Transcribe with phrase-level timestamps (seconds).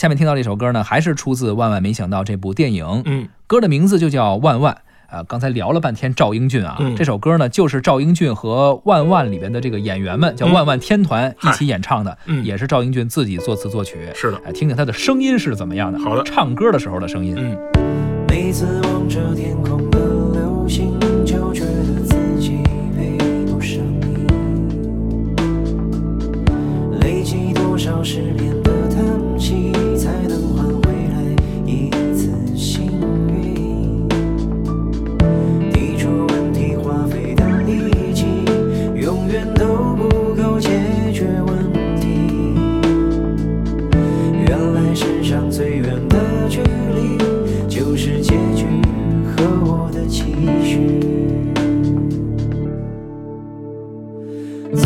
[0.00, 4.72] 下面听到这首歌呢，还是出自《万万没想到》这部电影，嗯，歌的名字就叫《万万》。
[5.14, 13.98] 啊，刚才聊了半天赵英俊啊，嗯这首歌呢就是赵英俊和《万万》里边的这个演员们叫嗯万万天团一起演唱的，嗯也是赵英俊自己作词作曲。
[14.14, 15.98] 是的，哎，听听他的声音是怎么样的？
[15.98, 17.34] 好的唱歌的时候的声音。
[17.36, 17.58] 嗯，
[18.26, 19.98] 每次望着天空的
[20.32, 20.98] 流星，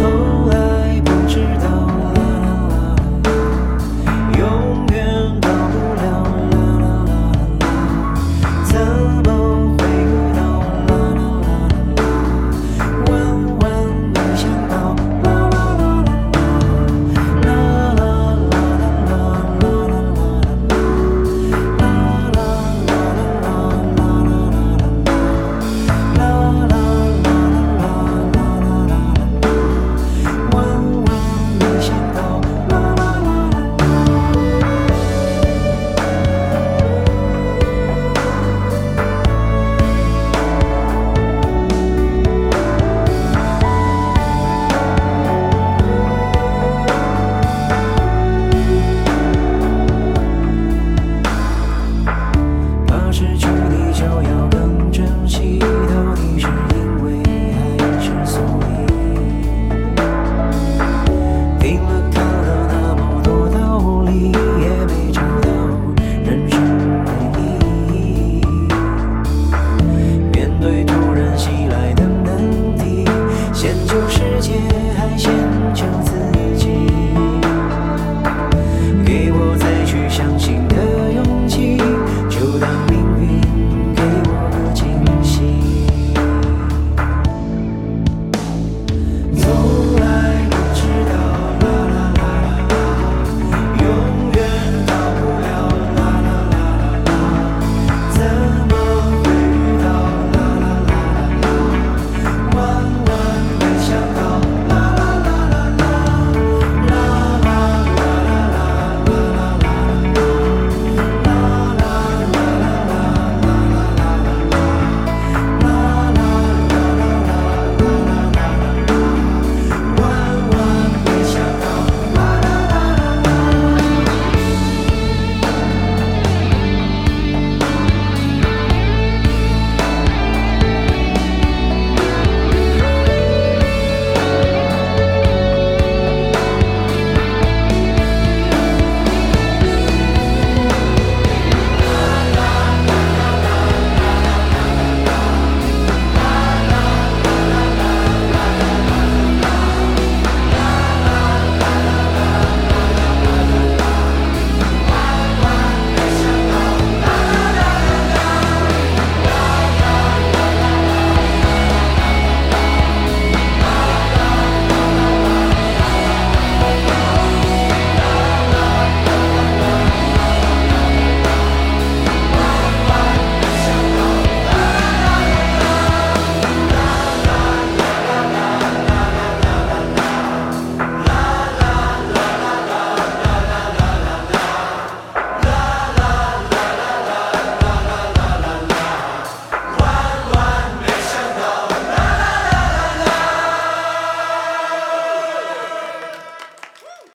[0.06, 0.53] Oh.